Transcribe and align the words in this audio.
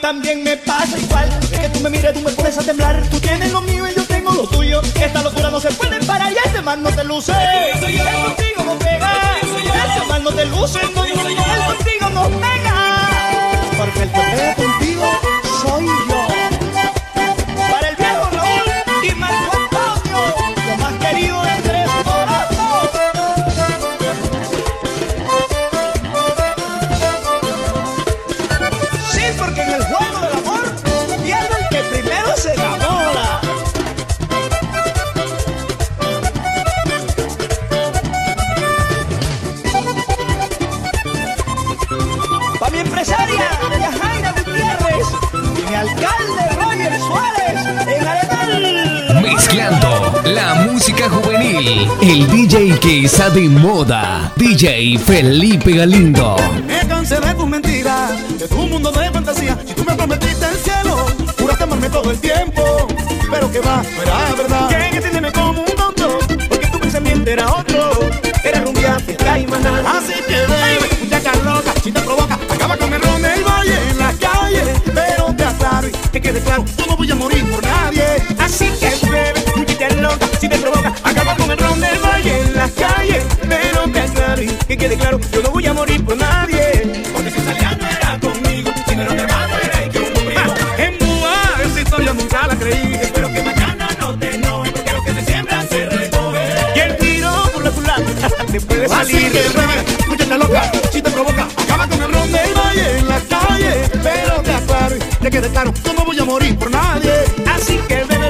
también 0.00 0.44
me 0.44 0.56
pasa 0.56 0.96
igual. 0.96 1.28
Es 1.50 1.58
que 1.58 1.68
tú 1.70 1.80
me 1.80 1.90
mires, 1.90 2.12
tú 2.14 2.20
me 2.20 2.30
pones 2.30 2.56
a 2.56 2.62
temblar. 2.62 3.02
Tú 3.10 3.18
tienes 3.18 3.50
lo 3.52 3.60
mío 3.62 3.84
y 3.88 3.94
yo 3.94 4.04
tengo 4.04 4.32
lo 4.32 4.46
tuyo. 4.46 4.80
Esta 4.94 5.22
locura 5.22 5.50
no 5.50 5.60
se 5.60 5.72
puede 5.72 5.98
parar 6.04 6.32
y 6.32 6.36
este 6.46 6.62
man 6.62 6.82
no 6.82 6.90
te 6.90 7.02
luce. 7.02 7.32
El 7.32 7.80
contigo 7.80 8.62
no 8.64 8.78
pega. 8.78 9.12
Este 9.42 10.06
man 10.08 10.22
no 10.22 10.30
te 10.30 10.46
luce. 10.46 10.78
No, 10.94 10.95
El 51.66 52.28
DJ 52.30 52.78
que 52.78 53.06
está 53.06 53.28
de 53.28 53.48
moda. 53.48 54.32
DJ 54.36 54.96
Felipe 54.98 55.72
Galindo. 55.72 56.36
Me 56.64 56.86
cansé 56.86 57.18
de 57.18 57.34
tus 57.34 57.48
mentiras, 57.48 58.38
de 58.38 58.46
tu 58.46 58.54
mundo 58.68 58.92
de 58.92 59.10
fantasía. 59.10 59.58
Si 59.66 59.74
tú 59.74 59.84
me 59.84 59.96
prometiste 59.96 60.46
el 60.46 60.56
cielo, 60.58 61.06
juraste 61.36 61.64
amarme 61.64 61.90
todo 61.90 62.12
el 62.12 62.18
tiempo. 62.20 62.86
Pero 63.28 63.50
que 63.50 63.58
va, 63.58 63.82
no 63.82 64.02
era 64.02 64.34
verdad. 64.36 64.68
Que 64.92 65.00
tiene 65.00 65.32
como 65.32 65.62
un 65.62 65.76
tonto, 65.76 66.18
porque 66.48 66.68
tu 66.68 66.78
pensamiento 66.78 67.30
era 67.30 67.52
otro. 67.52 67.90
Era 68.44 68.60
rumbia, 68.60 69.00
fiesta 69.00 69.36
y 69.36 69.46
maná. 69.48 69.98
Así 69.98 70.14
que 70.28 70.35
que 84.76 84.84
quede 84.84 84.96
claro, 84.96 85.18
yo 85.32 85.42
no 85.42 85.50
voy 85.50 85.66
a 85.66 85.72
morir 85.72 86.04
por 86.04 86.16
nadie. 86.16 87.02
Porque 87.12 87.30
si 87.30 87.40
salía 87.40 87.76
no 87.80 87.86
era 87.86 88.18
conmigo, 88.20 88.70
si 88.86 88.96
no 88.96 89.02
era 89.02 89.12
mi 89.12 89.20
hermano 89.20 89.54
era 89.62 89.82
el 89.82 89.90
que 89.90 89.98
un 89.98 90.12
conmigo. 90.12 90.40
En 90.78 90.98
Bua, 90.98 91.34
esa 91.64 91.80
historia 91.80 92.12
nunca 92.12 92.46
la 92.46 92.56
creí. 92.56 92.94
Espero 92.94 93.32
que 93.32 93.42
mañana 93.42 93.88
no 94.00 94.18
te 94.18 94.34
enojes, 94.34 94.72
porque 94.72 94.92
lo 94.92 95.04
que 95.04 95.14
se 95.14 95.24
siembra 95.24 95.62
se 95.68 95.86
recoge. 95.86 96.44
Y 96.76 96.78
el 96.80 96.96
tiro 96.98 97.50
por 97.52 97.64
la 97.64 97.70
culata 97.70 98.44
te 98.52 98.60
puede 98.60 98.88
salir. 98.88 99.16
Así 99.16 99.30
que 99.30 99.42
bebe, 99.58 100.08
muchacha 100.08 100.38
loca, 100.38 100.72
si 100.92 101.02
te 101.02 101.10
provoca, 101.10 101.48
acaba 101.56 101.88
con 101.88 102.02
el 102.02 102.12
ron 102.12 102.32
del 102.32 102.54
valle 102.54 102.98
en 102.98 103.08
la 103.08 103.20
calle. 103.20 103.72
Pero 104.02 104.42
te 104.42 104.52
aclaro 104.52 104.96
y 104.96 104.98
te 104.98 105.30
quede 105.30 105.48
claro, 105.48 105.72
yo 105.84 105.92
no 105.94 106.04
voy 106.04 106.18
a 106.18 106.24
morir 106.24 106.58
por 106.58 106.70
nadie. 106.70 107.14
Así 107.54 107.78
que 107.88 108.04
bebe, 108.04 108.25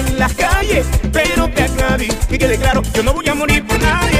en 0.00 0.18
la 0.18 0.28
calle. 0.28 0.84
Pero 1.12 1.48
te 1.48 1.62
aclaro 1.62 2.02
y 2.02 2.08
que 2.08 2.38
quede 2.38 2.56
claro, 2.58 2.82
yo 2.94 3.02
no 3.02 3.12
voy 3.12 3.28
a 3.28 3.34
morir 3.34 3.66
por 3.66 3.80
nadie. 3.80 4.19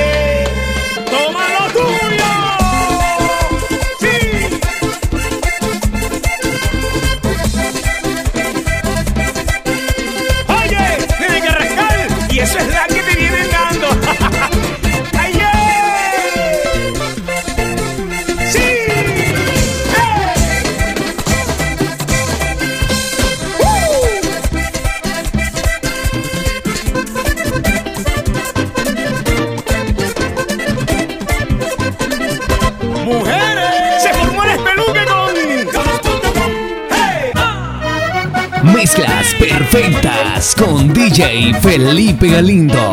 Mezclas 38.90 39.34
perfectas 39.34 40.56
con 40.56 40.92
DJ 40.92 41.54
Felipe 41.62 42.26
Galindo. 42.26 42.90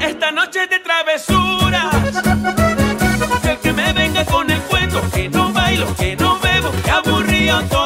Esta 0.00 0.32
noche 0.32 0.66
de 0.66 0.80
travesuras. 0.80 1.94
El 3.44 3.58
que 3.58 3.72
me 3.72 3.92
venga 3.92 4.24
con 4.24 4.50
el 4.50 4.58
cuento 4.62 5.00
que 5.14 5.28
no 5.28 5.52
bailo, 5.52 5.94
que 5.94 6.16
no 6.16 6.40
bebo, 6.40 6.72
que 6.84 6.90
aburrido 6.90 7.62
todo 7.70 7.85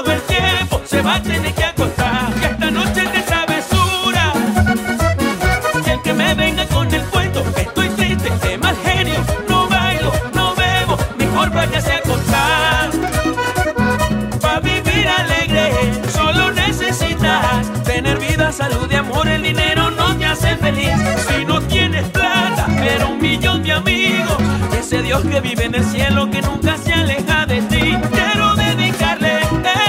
Que 25.22 25.40
vive 25.40 25.64
en 25.64 25.74
el 25.74 25.84
cielo 25.84 26.30
que 26.30 26.42
nunca 26.42 26.76
se 26.76 26.92
aleja 26.92 27.46
de 27.46 27.62
ti. 27.62 27.96
Quiero 28.12 28.54
dedicarle 28.56 29.40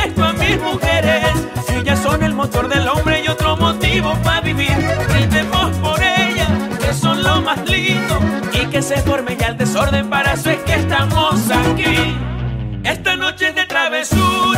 esto 0.06 0.24
a 0.24 0.34
mis 0.34 0.62
mujeres. 0.62 1.26
Ellas 1.70 2.00
son 2.00 2.22
el 2.24 2.34
motor 2.34 2.68
del 2.68 2.88
hombre 2.88 3.24
y 3.26 3.28
otro 3.28 3.58
motivo 3.58 4.14
para 4.24 4.42
vivir. 4.42 4.76
Brindemos 5.10 5.76
por 5.78 6.00
ellas, 6.02 6.50
que 6.80 6.94
son 6.94 7.24
lo 7.24 7.42
más 7.42 7.60
lindo. 7.68 8.20
Y 8.54 8.66
que 8.68 8.82
se 8.82 8.98
forme 8.98 9.36
ya 9.38 9.48
el 9.48 9.58
desorden, 9.58 10.10
para 10.10 10.34
eso 10.34 10.50
es 10.52 10.60
que 10.60 10.76
estamos 10.76 11.50
aquí. 11.50 12.16
Esta 12.84 13.16
noche 13.16 13.50
es 13.50 13.56
de 13.56 13.66
travesura. 13.66 14.51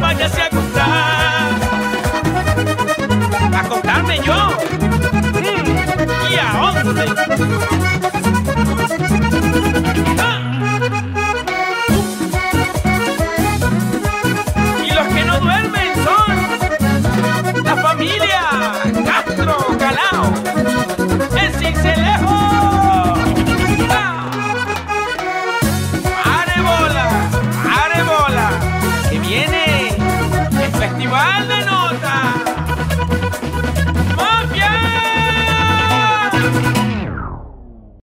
valle 0.00 0.39